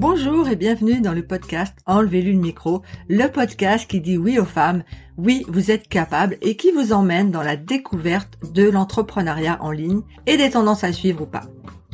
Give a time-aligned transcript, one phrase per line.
[0.00, 4.46] Bonjour et bienvenue dans le podcast Enlevez-lui le micro, le podcast qui dit oui aux
[4.46, 4.82] femmes,
[5.18, 10.00] oui vous êtes capables et qui vous emmène dans la découverte de l'entrepreneuriat en ligne
[10.24, 11.42] et des tendances à suivre ou pas.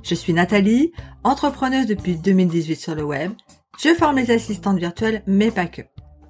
[0.04, 0.92] Je suis Nathalie,
[1.24, 3.32] entrepreneuse depuis 2018 sur le web.
[3.82, 5.82] Je forme les assistantes virtuelles, mais pas que.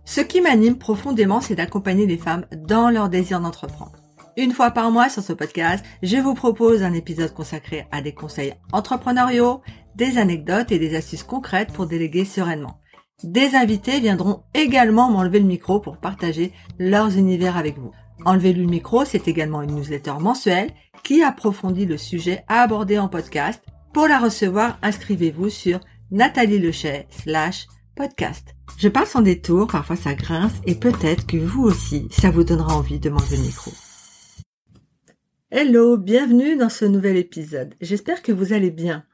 [0.07, 3.93] Ce qui m'anime profondément, c'est d'accompagner les femmes dans leur désir d'entreprendre.
[4.39, 8.13] Une fois par mois sur ce podcast, je vous propose un épisode consacré à des
[8.13, 9.63] conseils entrepreneuriaux,
[9.97, 12.81] des anecdotes et des astuces concrètes pour déléguer sereinement.
[13.25, 17.93] Des invités viendront également m'enlever le micro pour partager leurs univers avec vous.
[18.27, 20.71] Enlever le micro, c'est également une newsletter mensuelle
[21.03, 23.63] qui approfondit le sujet à aborder en podcast.
[23.95, 28.55] Pour la recevoir, inscrivez-vous sur Nathalie Lechet slash podcast.
[28.77, 32.77] Je parle sans détour, parfois ça grince et peut-être que vous aussi, ça vous donnera
[32.77, 33.71] envie de m'enlever le micro.
[35.51, 37.75] Hello, bienvenue dans ce nouvel épisode.
[37.81, 39.05] J'espère que vous allez bien.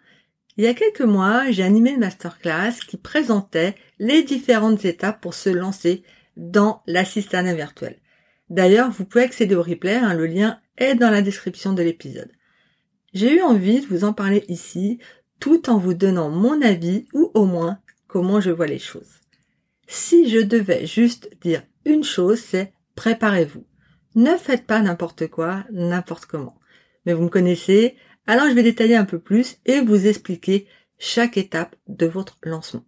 [0.56, 5.32] Il y a quelques mois, j'ai animé une masterclass qui présentait les différentes étapes pour
[5.32, 6.02] se lancer
[6.36, 7.98] dans l'assistanat virtuel.
[8.50, 12.30] D'ailleurs, vous pouvez accéder au replay, hein, le lien est dans la description de l'épisode.
[13.14, 14.98] J'ai eu envie de vous en parler ici,
[15.40, 19.20] tout en vous donnant mon avis ou au moins comment je vois les choses.
[19.86, 23.64] Si je devais juste dire une chose, c'est préparez-vous.
[24.14, 26.58] Ne faites pas n'importe quoi, n'importe comment.
[27.04, 30.66] Mais vous me connaissez, alors je vais détailler un peu plus et vous expliquer
[30.98, 32.84] chaque étape de votre lancement.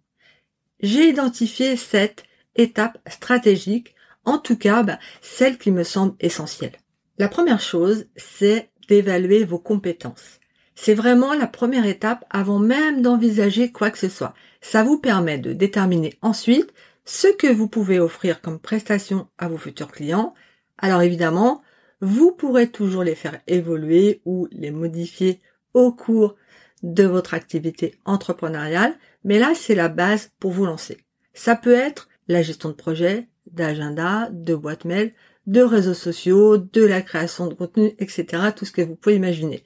[0.81, 2.23] J'ai identifié cette
[2.55, 6.77] étape stratégique, en tout cas bah, celle qui me semble essentielle.
[7.17, 10.39] La première chose, c'est d'évaluer vos compétences.
[10.75, 14.33] C'est vraiment la première étape avant même d'envisager quoi que ce soit.
[14.61, 16.73] Ça vous permet de déterminer ensuite
[17.05, 20.33] ce que vous pouvez offrir comme prestation à vos futurs clients,
[20.77, 21.61] alors évidemment,
[22.05, 25.41] vous pourrez toujours les faire évoluer ou les modifier
[25.73, 26.35] au cours
[26.83, 30.99] de votre activité entrepreneuriale, mais là c'est la base pour vous lancer.
[31.33, 35.13] Ça peut être la gestion de projet, d'agenda, de boîte mail,
[35.47, 38.51] de réseaux sociaux, de la création de contenu, etc.
[38.55, 39.63] Tout ce que vous pouvez imaginer.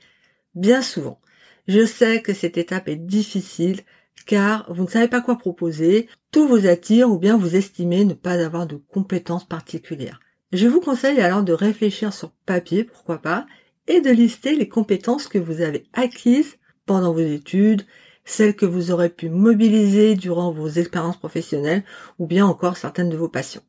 [0.55, 1.19] Bien souvent,
[1.67, 3.81] je sais que cette étape est difficile
[4.25, 8.13] car vous ne savez pas quoi proposer, tout vous attire ou bien vous estimez ne
[8.13, 10.21] pas avoir de compétences particulières.
[10.51, 13.45] Je vous conseille alors de réfléchir sur papier, pourquoi pas,
[13.87, 17.85] et de lister les compétences que vous avez acquises pendant vos études,
[18.25, 21.83] celles que vous aurez pu mobiliser durant vos expériences professionnelles
[22.17, 23.61] ou bien encore certaines de vos passions.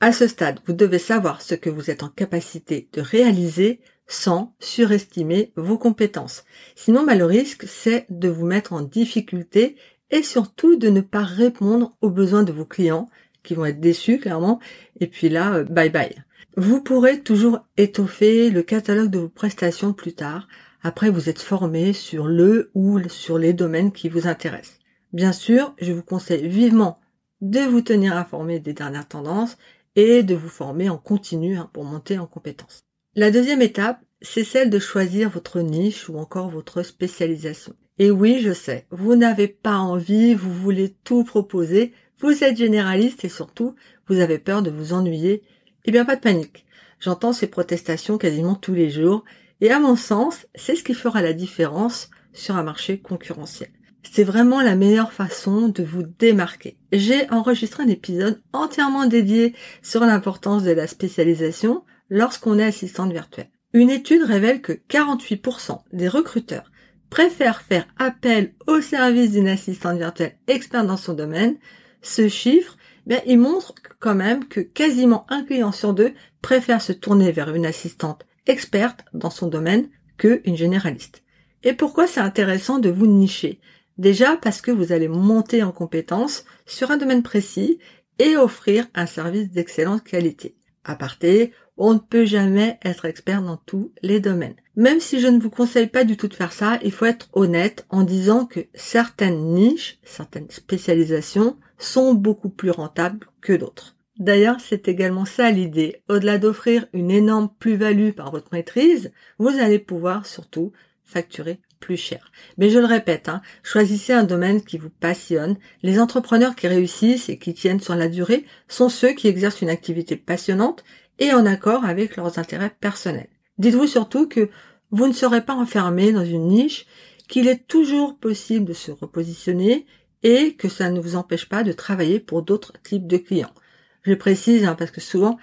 [0.00, 4.54] À ce stade, vous devez savoir ce que vous êtes en capacité de réaliser sans
[4.60, 6.44] surestimer vos compétences.
[6.74, 9.76] Sinon, bah, le risque, c'est de vous mettre en difficulté
[10.10, 13.08] et surtout de ne pas répondre aux besoins de vos clients
[13.44, 14.58] qui vont être déçus clairement.
[14.98, 16.24] Et puis là, euh, bye bye.
[16.56, 20.48] Vous pourrez toujours étoffer le catalogue de vos prestations plus tard.
[20.82, 24.78] Après, vous êtes formé sur le ou sur les domaines qui vous intéressent.
[25.12, 26.98] Bien sûr, je vous conseille vivement
[27.40, 29.56] de vous tenir informé des dernières tendances
[29.96, 32.84] et de vous former en continu hein, pour monter en compétences.
[33.14, 37.74] La deuxième étape, c'est celle de choisir votre niche ou encore votre spécialisation.
[37.98, 43.24] Et oui, je sais, vous n'avez pas envie, vous voulez tout proposer, vous êtes généraliste
[43.24, 43.74] et surtout,
[44.08, 45.42] vous avez peur de vous ennuyer.
[45.84, 46.64] Eh bien, pas de panique.
[47.00, 49.24] J'entends ces protestations quasiment tous les jours
[49.60, 53.70] et à mon sens, c'est ce qui fera la différence sur un marché concurrentiel.
[54.10, 56.76] C'est vraiment la meilleure façon de vous démarquer.
[56.92, 63.50] J'ai enregistré un épisode entièrement dédié sur l'importance de la spécialisation lorsqu'on est assistante virtuelle.
[63.72, 66.70] Une étude révèle que 48% des recruteurs
[67.10, 71.56] préfèrent faire appel au service d'une assistante virtuelle experte dans son domaine.
[72.04, 72.76] Ce chiffre,
[73.06, 77.54] ben, il montre quand même que quasiment un client sur deux préfère se tourner vers
[77.54, 79.88] une assistante experte dans son domaine
[80.18, 81.22] que une généraliste.
[81.62, 83.58] Et pourquoi c'est intéressant de vous nicher?
[83.96, 87.78] Déjà parce que vous allez monter en compétence sur un domaine précis
[88.18, 90.56] et offrir un service d'excellente qualité.
[90.84, 94.56] À parté, on ne peut jamais être expert dans tous les domaines.
[94.76, 97.28] Même si je ne vous conseille pas du tout de faire ça, il faut être
[97.32, 103.96] honnête en disant que certaines niches, certaines spécialisations sont beaucoup plus rentables que d'autres.
[104.18, 106.02] D'ailleurs, c'est également ça l'idée.
[106.08, 110.72] Au-delà d'offrir une énorme plus-value par votre maîtrise, vous allez pouvoir surtout
[111.02, 112.30] facturer plus cher.
[112.56, 115.56] Mais je le répète, hein, choisissez un domaine qui vous passionne.
[115.82, 119.68] Les entrepreneurs qui réussissent et qui tiennent sur la durée sont ceux qui exercent une
[119.68, 120.84] activité passionnante
[121.18, 123.28] et en accord avec leurs intérêts personnels.
[123.58, 124.50] Dites-vous surtout que
[124.90, 126.86] vous ne serez pas enfermé dans une niche,
[127.28, 129.86] qu'il est toujours possible de se repositionner
[130.22, 133.54] et que ça ne vous empêche pas de travailler pour d'autres types de clients.
[134.02, 135.38] Je précise hein, parce que souvent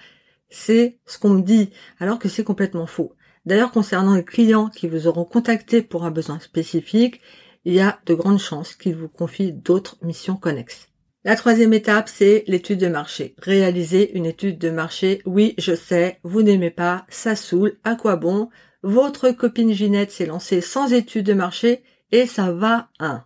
[0.50, 3.14] c'est ce qu'on me dit alors que c'est complètement faux.
[3.46, 7.20] D'ailleurs concernant les clients qui vous auront contacté pour un besoin spécifique,
[7.64, 10.91] il y a de grandes chances qu'il vous confie d'autres missions connexes.
[11.24, 13.36] La troisième étape, c'est l'étude de marché.
[13.38, 15.22] Réaliser une étude de marché.
[15.24, 18.48] Oui, je sais, vous n'aimez pas, ça saoule, à quoi bon?
[18.82, 23.24] Votre copine Ginette s'est lancée sans étude de marché et ça va, hein.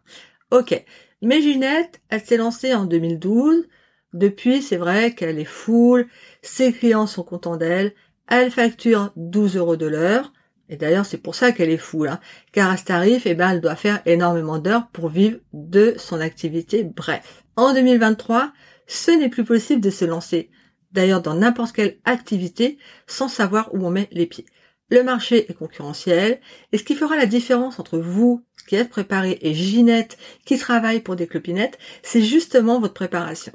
[0.51, 0.85] Ok.
[1.23, 3.67] Mais Ginette, elle s'est lancée en 2012.
[4.13, 6.07] Depuis, c'est vrai qu'elle est full,
[6.43, 7.95] ses clients sont contents d'elle,
[8.29, 10.35] elle facture 12 euros de l'heure,
[10.69, 12.21] et d'ailleurs, c'est pour ça qu'elle est fou, là.
[12.53, 16.21] Car à ce tarif, eh ben, elle doit faire énormément d'heures pour vivre de son
[16.21, 16.85] activité.
[16.85, 17.46] Bref.
[17.57, 18.53] En 2023,
[18.87, 20.51] ce n'est plus possible de se lancer.
[20.93, 24.47] D'ailleurs, dans n'importe quelle activité, sans savoir où on met les pieds.
[24.91, 26.41] Le marché est concurrentiel,
[26.73, 31.01] et ce qui fera la différence entre vous, qui êtes préparé, et Ginette, qui travaille
[31.01, 33.53] pour des clopinettes, c'est justement votre préparation.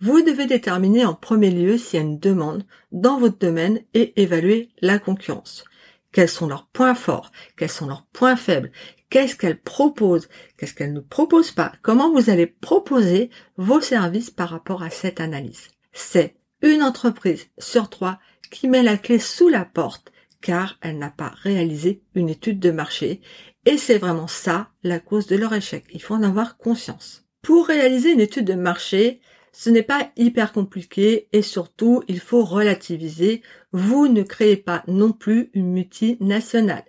[0.00, 4.20] Vous devez déterminer en premier lieu s'il y a une demande dans votre domaine et
[4.22, 5.64] évaluer la concurrence
[6.12, 8.72] quels sont leurs points forts, quels sont leurs points faibles,
[9.10, 14.48] qu'est-ce qu'elles proposent, qu'est-ce qu'elles ne proposent pas, comment vous allez proposer vos services par
[14.48, 15.68] rapport à cette analyse?
[15.92, 18.18] C'est une entreprise sur trois
[18.50, 22.70] qui met la clé sous la porte car elle n'a pas réalisé une étude de
[22.70, 23.20] marché
[23.66, 25.84] et c'est vraiment ça la cause de leur échec.
[25.92, 27.26] Il faut en avoir conscience.
[27.42, 29.20] Pour réaliser une étude de marché,
[29.52, 33.42] ce n'est pas hyper compliqué et surtout, il faut relativiser.
[33.72, 36.84] Vous ne créez pas non plus une multinationale.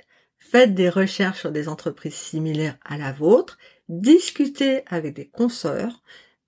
[0.51, 3.57] Faites des recherches sur des entreprises similaires à la vôtre,
[3.88, 6.01] discutez avec des consoeurs,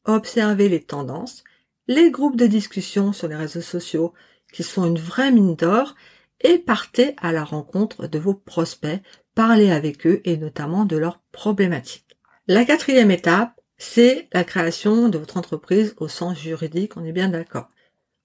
[0.04, 1.46] observez les tendances,
[1.88, 4.14] les groupes de discussion sur les réseaux sociaux
[4.52, 5.96] qui sont une vraie mine d'or
[6.42, 9.02] et partez à la rencontre de vos prospects,
[9.36, 12.18] parlez avec eux et notamment de leurs problématiques.
[12.50, 17.30] La quatrième étape, c'est la création de votre entreprise au sens juridique, on est bien
[17.30, 17.70] d'accord.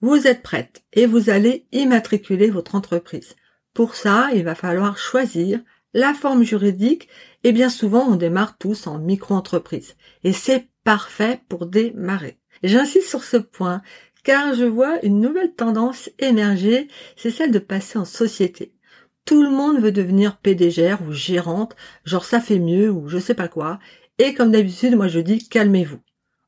[0.01, 3.37] Vous êtes prête et vous allez immatriculer votre entreprise.
[3.79, 5.61] Pour ça, il va falloir choisir
[5.95, 7.09] la forme juridique
[7.45, 9.95] et bien souvent on démarre tous en micro-entreprise.
[10.25, 12.41] Et c'est parfait pour démarrer.
[12.65, 13.83] J'insiste sur ce point
[14.25, 18.75] car je vois une nouvelle tendance émerger, c'est celle de passer en société.
[19.25, 23.35] Tout le monde veut devenir PDGR ou gérante, genre ça fait mieux ou je sais
[23.35, 23.79] pas quoi,
[24.19, 26.01] et comme d'habitude, moi je dis calmez-vous.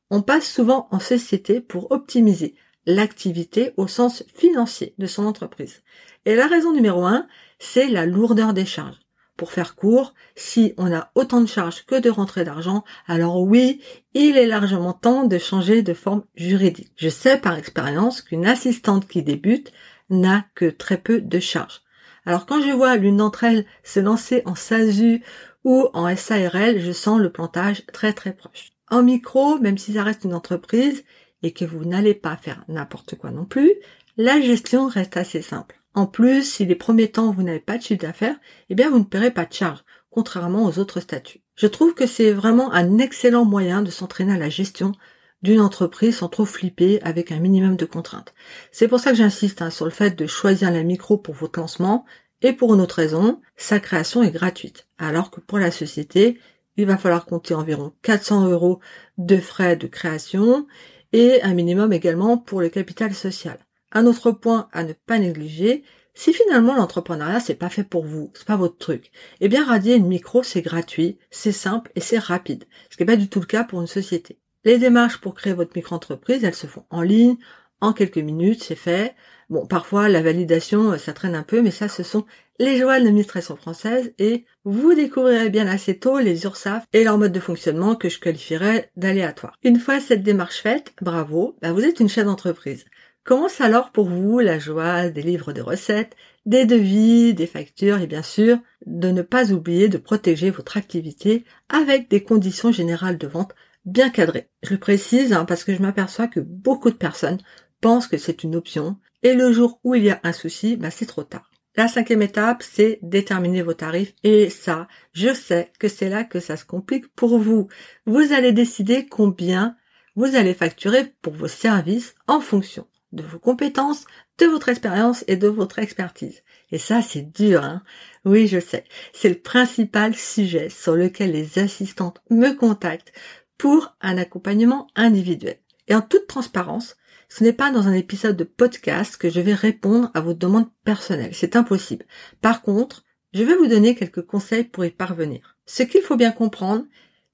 [0.09, 2.55] On passe souvent en société pour optimiser
[2.85, 5.81] l'activité au sens financier de son entreprise.
[6.25, 7.27] Et la raison numéro un,
[7.59, 8.99] c'est la lourdeur des charges.
[9.37, 13.81] Pour faire court, si on a autant de charges que de rentrées d'argent, alors oui,
[14.13, 16.91] il est largement temps de changer de forme juridique.
[16.95, 19.71] Je sais par expérience qu'une assistante qui débute
[20.11, 21.81] n'a que très peu de charges.
[22.25, 25.23] Alors quand je vois l'une d'entre elles se lancer en SASU
[25.63, 28.73] ou en SARL, je sens le plantage très très proche.
[28.89, 31.03] En micro, même si ça reste une entreprise
[31.43, 33.73] et que vous n'allez pas faire n'importe quoi non plus,
[34.17, 35.81] la gestion reste assez simple.
[35.93, 38.37] En plus, si les premiers temps vous n'avez pas de chiffre d'affaires,
[38.69, 41.41] eh bien vous ne paierez pas de charge, contrairement aux autres statuts.
[41.55, 44.93] Je trouve que c'est vraiment un excellent moyen de s'entraîner à la gestion
[45.41, 48.33] d'une entreprise sans trop flipper avec un minimum de contraintes.
[48.71, 51.59] C'est pour ça que j'insiste hein, sur le fait de choisir la micro pour votre
[51.59, 52.05] lancement
[52.41, 54.87] et pour une autre raison, sa création est gratuite.
[54.97, 56.39] Alors que pour la société,
[56.77, 58.79] il va falloir compter environ 400 euros
[59.17, 60.67] de frais de création
[61.13, 63.57] et un minimum également pour le capital social.
[63.91, 68.31] Un autre point à ne pas négliger, si finalement l'entrepreneuriat c'est pas fait pour vous,
[68.33, 72.19] c'est pas votre truc, eh bien radier une micro c'est gratuit, c'est simple et c'est
[72.19, 74.39] rapide, ce qui n'est pas du tout le cas pour une société.
[74.63, 77.37] Les démarches pour créer votre micro-entreprise, elles se font en ligne,
[77.81, 79.15] en quelques minutes, c'est fait.
[79.49, 82.25] Bon, parfois, la validation, euh, ça traîne un peu, mais ça, ce sont
[82.61, 87.17] les joies de l'administration française et vous découvrirez bien assez tôt les URSAF et leur
[87.17, 89.57] mode de fonctionnement que je qualifierais d'aléatoire.
[89.63, 92.85] Une fois cette démarche faite, bravo, bah, vous êtes une chef d'entreprise.
[93.23, 96.15] Commence alors pour vous la joie des livres de recettes,
[96.45, 101.43] des devis, des factures et bien sûr de ne pas oublier de protéger votre activité
[101.67, 104.49] avec des conditions générales de vente bien cadré.
[104.61, 107.39] Je le précise hein, parce que je m'aperçois que beaucoup de personnes
[107.81, 110.91] pensent que c'est une option et le jour où il y a un souci, bah,
[110.91, 111.50] c'est trop tard.
[111.75, 116.41] La cinquième étape, c'est déterminer vos tarifs et ça, je sais que c'est là que
[116.41, 117.69] ça se complique pour vous.
[118.05, 119.77] Vous allez décider combien
[120.15, 124.05] vous allez facturer pour vos services en fonction de vos compétences,
[124.37, 126.43] de votre expérience et de votre expertise.
[126.71, 127.83] Et ça, c'est dur, hein
[128.25, 128.83] Oui, je sais.
[129.13, 133.13] C'est le principal sujet sur lequel les assistantes me contactent
[133.57, 135.59] pour un accompagnement individuel.
[135.87, 136.95] Et en toute transparence,
[137.31, 140.69] ce n'est pas dans un épisode de podcast que je vais répondre à vos demandes
[140.83, 141.33] personnelles.
[141.33, 142.05] C'est impossible.
[142.41, 145.55] Par contre, je vais vous donner quelques conseils pour y parvenir.
[145.65, 146.83] Ce qu'il faut bien comprendre,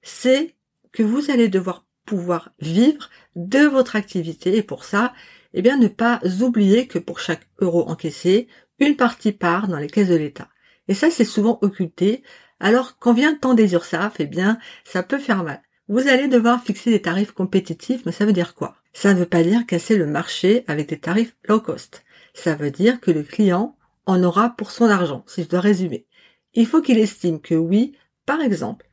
[0.00, 0.54] c'est
[0.92, 5.14] que vous allez devoir pouvoir vivre de votre activité et pour ça,
[5.52, 8.46] eh bien, ne pas oublier que pour chaque euro encaissé,
[8.78, 10.48] une partie part dans les caisses de l'État.
[10.86, 12.22] Et ça, c'est souvent occulté
[12.60, 15.60] Alors, quand vient le temps des URSAF, eh bien, ça peut faire mal.
[15.88, 18.76] Vous allez devoir fixer des tarifs compétitifs, mais ça veut dire quoi?
[18.92, 22.04] Ça ne veut pas dire casser le marché avec des tarifs low cost.
[22.34, 23.76] Ça veut dire que le client
[24.06, 26.06] en aura pour son argent, si je dois résumer.
[26.54, 28.88] Il faut qu'il estime que oui, par exemple,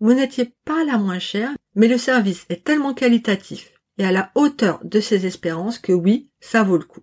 [0.00, 4.30] vous n'étiez pas la moins chère, mais le service est tellement qualitatif et à la
[4.34, 7.02] hauteur de ses espérances que oui, ça vaut le coup.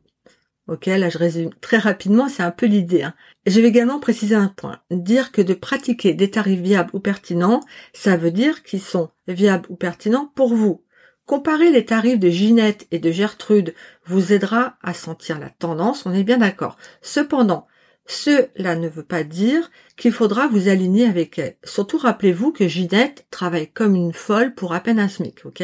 [0.68, 3.04] Ok, là je résume très rapidement, c'est un peu l'idée.
[3.04, 3.14] Hein.
[3.46, 4.82] Je vais également préciser un point.
[4.90, 7.62] Dire que de pratiquer des tarifs viables ou pertinents,
[7.94, 10.84] ça veut dire qu'ils sont viables ou pertinents pour vous.
[11.28, 16.14] Comparer les tarifs de Ginette et de Gertrude vous aidera à sentir la tendance, on
[16.14, 16.78] est bien d'accord.
[17.02, 17.68] Cependant,
[18.06, 21.58] cela ne veut pas dire qu'il faudra vous aligner avec elle.
[21.66, 25.64] Surtout rappelez-vous que Ginette travaille comme une folle pour à peine un SMIC, ok?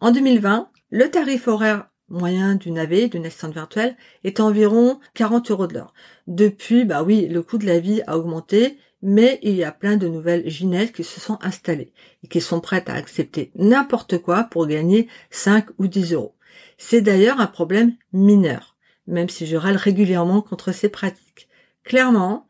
[0.00, 5.68] En 2020, le tarif horaire moyen d'une AV, d'une assistante virtuelle, est environ 40 euros
[5.68, 5.94] de l'heure.
[6.26, 9.96] Depuis, bah oui, le coût de la vie a augmenté, mais il y a plein
[9.96, 11.92] de nouvelles Ginettes qui se sont installées
[12.24, 16.34] et qui sont prêtes à accepter n'importe quoi pour gagner 5 ou 10 euros.
[16.76, 18.76] C'est d'ailleurs un problème mineur,
[19.06, 21.48] même si je râle régulièrement contre ces pratiques.
[21.84, 22.46] Clairement,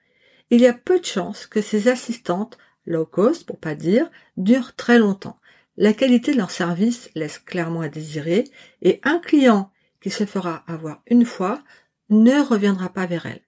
[0.50, 4.74] il y a peu de chances que ces assistantes, low cost pour pas dire, durent
[4.74, 5.38] très longtemps.
[5.76, 8.44] La qualité de leur service laisse clairement à désirer
[8.82, 11.62] et un client qui se fera avoir une fois
[12.10, 13.42] ne reviendra pas vers elle.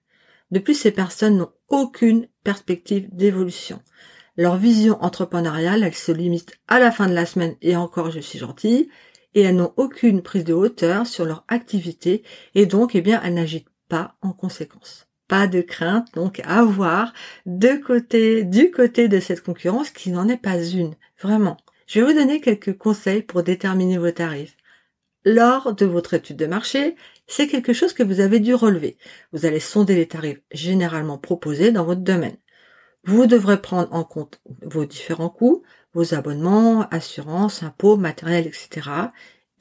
[0.51, 3.81] De plus, ces personnes n'ont aucune perspective d'évolution.
[4.37, 8.19] Leur vision entrepreneuriale, elle se limite à la fin de la semaine et encore je
[8.19, 8.89] suis gentille,
[9.33, 12.23] et elles n'ont aucune prise de hauteur sur leur activité
[12.55, 17.13] et donc, eh bien, elles n'agitent pas en conséquence pas de crainte donc à avoir
[17.45, 21.55] de côté, du côté de cette concurrence qui n'en est pas une, vraiment.
[21.87, 24.57] Je vais vous donner quelques conseils pour déterminer vos tarifs.
[25.23, 26.97] Lors de votre étude de marché,
[27.31, 28.97] c'est quelque chose que vous avez dû relever.
[29.31, 32.35] Vous allez sonder les tarifs généralement proposés dans votre domaine.
[33.05, 38.89] Vous devrez prendre en compte vos différents coûts, vos abonnements, assurances, impôts, matériel, etc.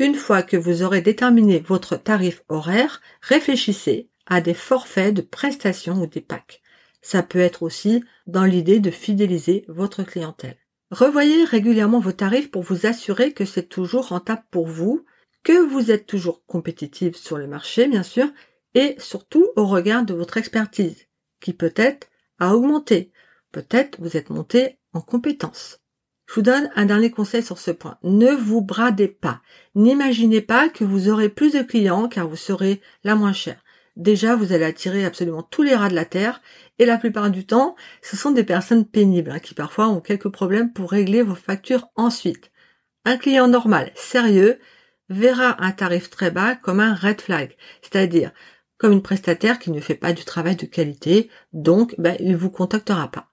[0.00, 6.02] Une fois que vous aurez déterminé votre tarif horaire, réfléchissez à des forfaits de prestations
[6.02, 6.62] ou des packs.
[7.02, 10.58] Ça peut être aussi dans l'idée de fidéliser votre clientèle.
[10.90, 15.04] Revoyez régulièrement vos tarifs pour vous assurer que c'est toujours rentable pour vous,
[15.42, 18.28] que vous êtes toujours compétitive sur le marché, bien sûr,
[18.74, 21.06] et surtout au regard de votre expertise,
[21.40, 23.12] qui peut-être a augmenté.
[23.52, 25.80] Peut-être vous êtes monté en compétence.
[26.28, 27.98] Je vous donne un dernier conseil sur ce point.
[28.02, 29.42] Ne vous bradez pas.
[29.74, 33.60] N'imaginez pas que vous aurez plus de clients car vous serez la moins chère
[34.00, 36.40] déjà vous allez attirer absolument tous les rats de la terre
[36.78, 40.30] et la plupart du temps, ce sont des personnes pénibles hein, qui parfois ont quelques
[40.30, 42.50] problèmes pour régler vos factures ensuite.
[43.04, 44.58] Un client normal, sérieux,
[45.10, 48.30] verra un tarif très bas comme un red flag, c'est-à-dire
[48.78, 52.36] comme une prestataire qui ne fait pas du travail de qualité, donc ben, il ne
[52.36, 53.28] vous contactera pas.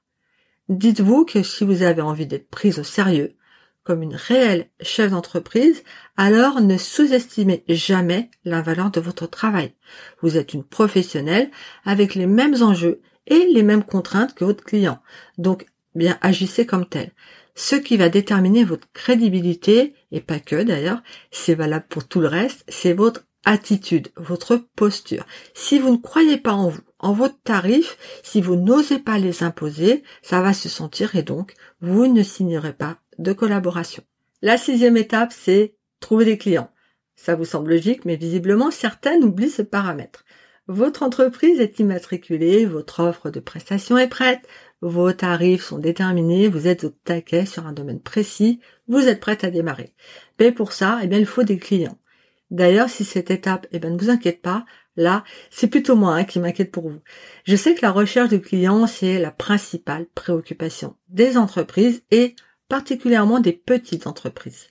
[0.68, 3.38] Dites-vous que si vous avez envie d'être prise au sérieux,
[3.86, 5.84] comme une réelle chef d'entreprise,
[6.18, 9.74] alors ne sous-estimez jamais la valeur de votre travail.
[10.22, 11.50] Vous êtes une professionnelle
[11.86, 15.00] avec les mêmes enjeux et les mêmes contraintes que votre client.
[15.38, 17.12] Donc, bien agissez comme tel.
[17.60, 22.28] Ce qui va déterminer votre crédibilité, et pas que d'ailleurs, c'est valable pour tout le
[22.28, 25.26] reste, c'est votre attitude, votre posture.
[25.56, 29.42] Si vous ne croyez pas en vous, en votre tarif, si vous n'osez pas les
[29.42, 34.04] imposer, ça va se sentir et donc vous ne signerez pas de collaboration.
[34.44, 36.70] La sixième étape, c'est trouver des clients.
[37.16, 40.26] Ça vous semble logique, mais visiblement certaines oublient ce paramètre.
[40.68, 44.46] Votre entreprise est immatriculée, votre offre de prestation est prête,
[44.82, 49.44] vos tarifs sont déterminés, vous êtes au taquet sur un domaine précis, vous êtes prête
[49.44, 49.94] à démarrer.
[50.40, 51.98] Mais pour ça, eh bien, il faut des clients.
[52.52, 54.66] D'ailleurs, si cette étape, eh bien, ne vous inquiète pas,
[54.96, 57.00] là, c'est plutôt moi hein, qui m'inquiète pour vous.
[57.46, 62.36] Je sais que la recherche de clients, c'est la principale préoccupation des entreprises et
[62.70, 64.68] particulièrement des petites entreprises.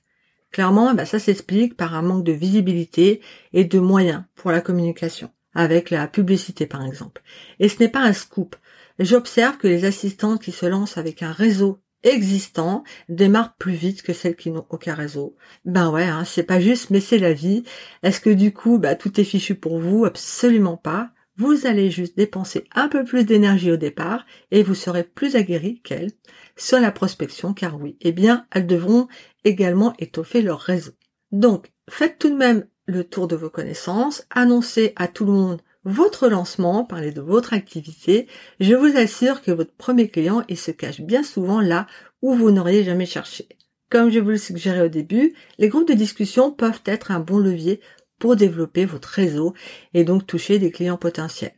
[0.52, 3.20] Clairement, bah, ça s'explique par un manque de visibilité
[3.52, 7.22] et de moyens pour la communication, avec la publicité par exemple.
[7.58, 8.56] Et ce n'est pas un scoop.
[8.98, 14.12] J'observe que les assistantes qui se lancent avec un réseau existant démarrent plus vite que
[14.12, 15.36] celles qui n'ont aucun réseau.
[15.64, 17.64] Ben ouais, hein, c'est pas juste, mais c'est la vie.
[18.02, 20.04] Est-ce que du coup, bah, tout est fichu pour vous?
[20.04, 21.10] Absolument pas.
[21.38, 25.82] Vous allez juste dépenser un peu plus d'énergie au départ et vous serez plus aguerri
[25.82, 26.12] qu'elles
[26.56, 29.08] sur la prospection car oui, eh bien, elles devront
[29.44, 30.92] également étoffer leur réseau.
[31.32, 35.60] Donc, faites tout de même le tour de vos connaissances, annoncez à tout le monde
[35.86, 38.26] votre lancement, parlez de votre activité.
[38.58, 41.86] Je vous assure que votre premier client, il se cache bien souvent là
[42.22, 43.48] où vous n'auriez jamais cherché.
[43.88, 47.38] Comme je vous le suggérais au début, les groupes de discussion peuvent être un bon
[47.38, 47.80] levier
[48.18, 49.54] pour développer votre réseau
[49.94, 51.54] et donc toucher des clients potentiels.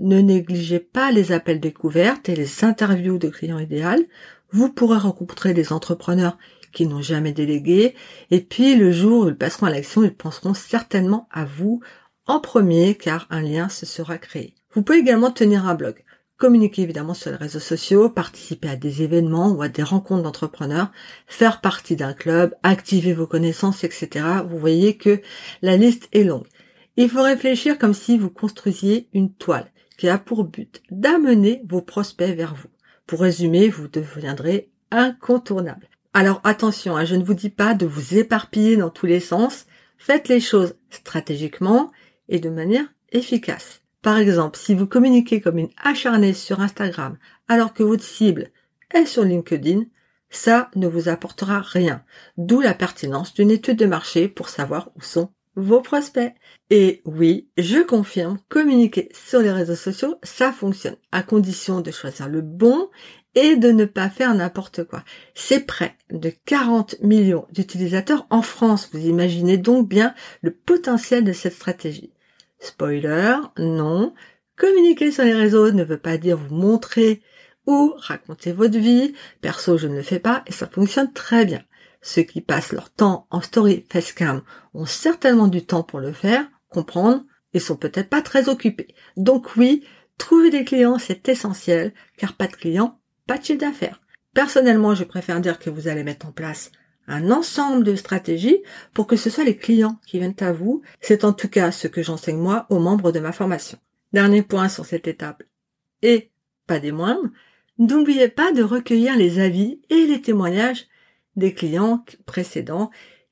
[0.00, 4.04] Ne négligez pas les appels découvertes et les interviews de clients idéal.
[4.50, 6.36] Vous pourrez rencontrer des entrepreneurs
[6.72, 7.94] qui n'ont jamais délégué.
[8.32, 11.80] Et puis le jour où ils passeront à l'action, ils penseront certainement à vous
[12.28, 14.54] en premier car un lien se sera créé.
[14.72, 16.04] Vous pouvez également tenir un blog.
[16.36, 20.92] Communiquer évidemment sur les réseaux sociaux, participer à des événements ou à des rencontres d'entrepreneurs,
[21.26, 24.24] faire partie d'un club, activer vos connaissances, etc.
[24.48, 25.20] Vous voyez que
[25.62, 26.46] la liste est longue.
[26.96, 31.82] Il faut réfléchir comme si vous construisiez une toile qui a pour but d'amener vos
[31.82, 32.68] prospects vers vous.
[33.06, 35.88] Pour résumer, vous deviendrez incontournable.
[36.12, 39.66] Alors attention, hein, je ne vous dis pas de vous éparpiller dans tous les sens.
[39.96, 41.90] Faites les choses stratégiquement
[42.28, 43.82] et de manière efficace.
[44.02, 47.18] Par exemple, si vous communiquez comme une acharnée sur Instagram
[47.48, 48.50] alors que votre cible
[48.94, 49.84] est sur LinkedIn,
[50.30, 52.02] ça ne vous apportera rien.
[52.36, 56.32] D'où la pertinence d'une étude de marché pour savoir où sont vos prospects.
[56.70, 62.28] Et oui, je confirme, communiquer sur les réseaux sociaux, ça fonctionne, à condition de choisir
[62.28, 62.88] le bon
[63.34, 65.02] et de ne pas faire n'importe quoi.
[65.34, 68.88] C'est près de 40 millions d'utilisateurs en France.
[68.92, 72.12] Vous imaginez donc bien le potentiel de cette stratégie.
[72.58, 74.14] Spoiler, non.
[74.56, 77.22] Communiquer sur les réseaux ne veut pas dire vous montrer
[77.66, 79.14] ou raconter votre vie.
[79.40, 81.62] Perso, je ne le fais pas et ça fonctionne très bien.
[82.00, 84.42] Ceux qui passent leur temps en story facecam
[84.74, 87.24] ont certainement du temps pour le faire, comprendre
[87.54, 88.94] et sont peut-être pas très occupés.
[89.16, 89.84] Donc oui,
[90.16, 94.00] trouver des clients, c'est essentiel, car pas de clients, pas de chiffre d'affaires.
[94.34, 96.70] Personnellement, je préfère dire que vous allez mettre en place
[97.08, 98.62] un ensemble de stratégies
[98.94, 100.82] pour que ce soit les clients qui viennent à vous.
[101.00, 103.78] C'est en tout cas ce que j'enseigne moi aux membres de ma formation.
[104.12, 105.42] Dernier point sur cette étape.
[106.02, 106.30] Et,
[106.66, 107.28] pas des moindres,
[107.78, 110.86] n'oubliez pas de recueillir les avis et les témoignages
[111.36, 112.90] des clients précédents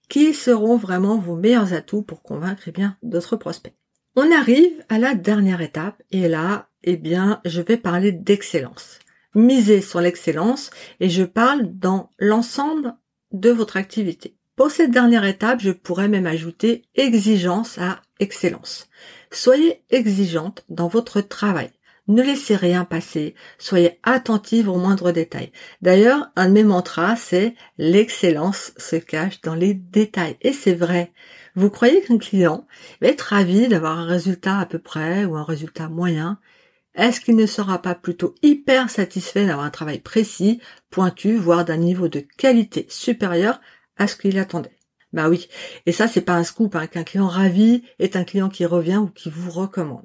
[0.09, 3.75] qui seront vraiment vos meilleurs atouts pour convaincre eh bien d'autres prospects.
[4.15, 9.01] On arrive à la dernière étape et là, eh bien, je vais parler d'excellence.
[9.35, 12.95] Misez sur l'excellence et je parle dans l'ensemble
[13.33, 14.37] de votre activité.
[14.57, 18.89] Pour cette dernière étape, je pourrais même ajouter exigence à excellence.
[19.31, 21.71] Soyez exigeante dans votre travail.
[22.09, 23.35] Ne laissez rien passer.
[23.59, 25.51] Soyez attentive aux moindres détails.
[25.83, 30.37] D'ailleurs, un de mes mantras, c'est l'excellence se cache dans les détails.
[30.41, 31.13] Et c'est vrai.
[31.57, 32.67] Vous croyez qu'un client
[33.01, 36.39] va être ravi d'avoir un résultat à peu près ou un résultat moyen?
[36.97, 41.77] Est-ce qu'il ne sera pas plutôt hyper satisfait d'avoir un travail précis, pointu, voire d'un
[41.77, 43.61] niveau de qualité supérieur
[43.97, 44.77] à ce qu'il attendait?
[45.13, 45.49] Bah oui,
[45.87, 48.97] et ça c'est pas un scoop, hein, qu'un client ravi est un client qui revient
[48.97, 50.05] ou qui vous recommande.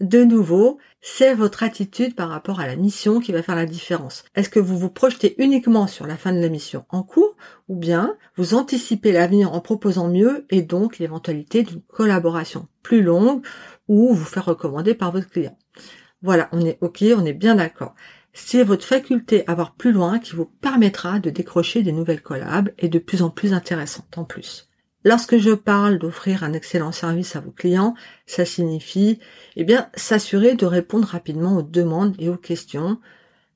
[0.00, 4.24] De nouveau, c'est votre attitude par rapport à la mission qui va faire la différence.
[4.34, 7.36] Est-ce que vous vous projetez uniquement sur la fin de la mission en cours
[7.68, 13.46] ou bien vous anticipez l'avenir en proposant mieux et donc l'éventualité d'une collaboration plus longue
[13.86, 15.56] ou vous faire recommander par votre client?
[16.24, 17.94] Voilà, on est OK, on est bien d'accord.
[18.32, 22.70] C'est votre faculté à voir plus loin qui vous permettra de décrocher des nouvelles collabs
[22.78, 24.70] et de plus en plus intéressantes en plus.
[25.04, 29.18] Lorsque je parle d'offrir un excellent service à vos clients, ça signifie,
[29.56, 32.98] eh bien, s'assurer de répondre rapidement aux demandes et aux questions,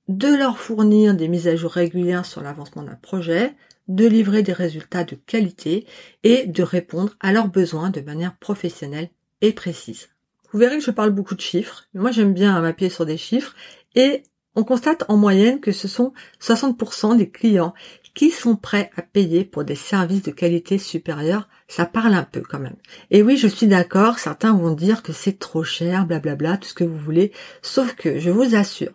[0.08, 3.56] de leur fournir des mises à jour régulières sur l'avancement d'un projet,
[3.88, 5.86] de livrer des résultats de qualité
[6.22, 9.08] et de répondre à leurs besoins de manière professionnelle
[9.40, 10.10] et précise.
[10.52, 11.84] Vous verrez que je parle beaucoup de chiffres.
[11.94, 13.54] Moi, j'aime bien m'appuyer sur des chiffres.
[13.94, 14.22] Et
[14.54, 17.74] on constate en moyenne que ce sont 60% des clients
[18.14, 21.48] qui sont prêts à payer pour des services de qualité supérieure.
[21.68, 22.76] Ça parle un peu quand même.
[23.10, 26.74] Et oui, je suis d'accord, certains vont dire que c'est trop cher, blablabla, tout ce
[26.74, 27.32] que vous voulez.
[27.62, 28.92] Sauf que je vous assure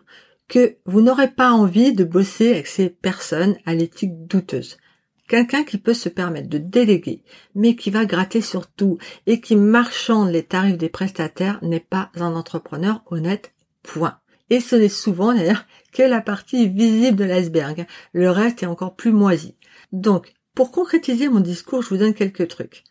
[0.48, 4.76] que vous n'aurez pas envie de bosser avec ces personnes à l'éthique douteuse.
[5.28, 7.22] Quelqu'un qui peut se permettre de déléguer,
[7.54, 12.10] mais qui va gratter sur tout et qui marchande les tarifs des prestataires n'est pas
[12.14, 14.18] un entrepreneur honnête, point.
[14.50, 17.86] Et ce n'est souvent d'ailleurs que la partie visible de l'iceberg.
[18.12, 19.56] Le reste est encore plus moisi.
[19.92, 22.84] Donc, pour concrétiser mon discours, je vous donne quelques trucs.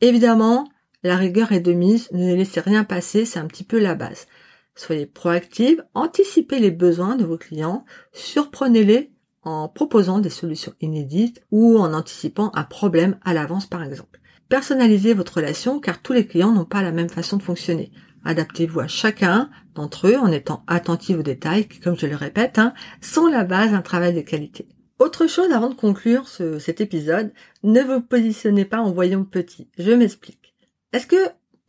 [0.00, 0.68] Évidemment,
[1.02, 4.28] la rigueur est de mise, ne laissez rien passer, c'est un petit peu la base.
[4.74, 9.10] Soyez proactive, anticipez les besoins de vos clients, surprenez-les
[9.42, 14.20] en proposant des solutions inédites ou en anticipant un problème à l'avance par exemple.
[14.48, 17.90] Personnalisez votre relation car tous les clients n'ont pas la même façon de fonctionner.
[18.24, 22.58] Adaptez-vous à chacun d'entre eux en étant attentif aux détails qui, comme je le répète,
[22.58, 24.68] hein, sont la base d'un travail de qualité.
[24.98, 27.32] Autre chose avant de conclure cet épisode,
[27.64, 29.68] ne vous positionnez pas en voyant petit.
[29.76, 30.54] Je m'explique.
[30.92, 31.16] Est-ce que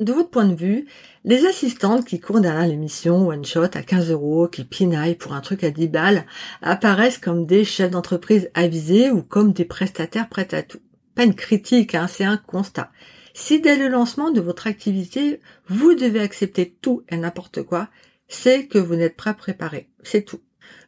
[0.04, 0.86] de votre point de vue,
[1.24, 5.42] les assistantes qui courent derrière l'émission One Shot à 15 euros, qui pinaillent pour un
[5.42, 6.26] truc à 10 balles,
[6.62, 10.82] apparaissent comme des chefs d'entreprise avisés ou comme des prestataires prêts à tout.
[11.16, 12.92] Pas une critique, hein, c'est un constat.
[13.34, 17.90] Si dès le lancement de votre activité, vous devez accepter tout et n'importe quoi,
[18.28, 19.90] c'est que vous n'êtes pas préparé.
[20.04, 20.42] C'est tout.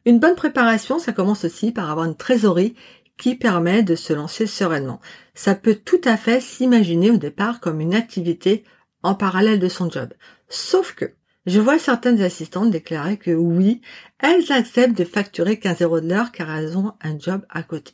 [0.06, 2.76] Une bonne préparation, ça commence aussi par avoir une trésorerie
[3.18, 5.00] qui permet de se lancer sereinement.
[5.34, 8.64] Ça peut tout à fait s'imaginer au départ comme une activité
[9.06, 10.14] en parallèle de son job.
[10.50, 11.14] Sauf que
[11.46, 13.82] je vois certaines assistantes déclarer que oui,
[14.20, 17.94] elles acceptent de facturer 15 euros de l'heure car elles ont un job à côté.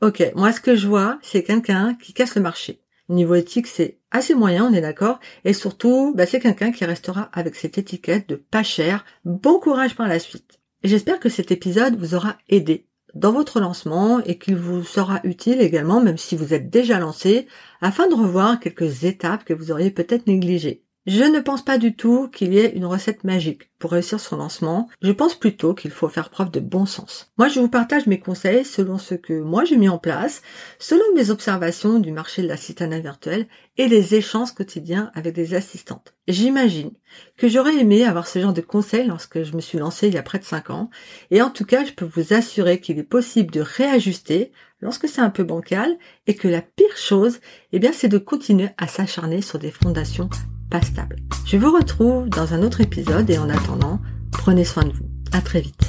[0.00, 2.80] Ok, moi ce que je vois, c'est quelqu'un qui casse le marché.
[3.08, 5.20] Niveau éthique, c'est assez moyen, on est d'accord.
[5.44, 9.04] Et surtout, bah, c'est quelqu'un qui restera avec cette étiquette de pas cher.
[9.24, 10.58] Bon courage par la suite.
[10.84, 15.60] J'espère que cet épisode vous aura aidé dans votre lancement et qu'il vous sera utile
[15.60, 17.46] également, même si vous êtes déjà lancé,
[17.80, 20.87] afin de revoir quelques étapes que vous auriez peut-être négligées.
[21.08, 24.36] Je ne pense pas du tout qu'il y ait une recette magique pour réussir son
[24.36, 24.90] lancement.
[25.00, 27.32] Je pense plutôt qu'il faut faire preuve de bon sens.
[27.38, 30.42] Moi, je vous partage mes conseils selon ce que moi j'ai mis en place,
[30.78, 33.46] selon mes observations du marché de l'assistanat virtuel
[33.78, 36.14] et les échanges quotidiens avec des assistantes.
[36.28, 36.90] J'imagine
[37.38, 40.18] que j'aurais aimé avoir ce genre de conseils lorsque je me suis lancée il y
[40.18, 40.90] a près de 5 ans.
[41.30, 45.22] Et en tout cas, je peux vous assurer qu'il est possible de réajuster lorsque c'est
[45.22, 47.40] un peu bancal et que la pire chose,
[47.72, 50.28] eh bien, c'est de continuer à s'acharner sur des fondations
[50.70, 51.16] pas stable.
[51.46, 54.00] Je vous retrouve dans un autre épisode et en attendant,
[54.32, 55.08] prenez soin de vous.
[55.32, 55.86] À très vite.